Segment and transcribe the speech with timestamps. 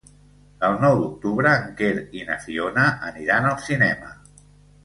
[0.69, 1.91] El nou d'octubre en Quer
[2.21, 4.15] i na Fiona aniran al cinema.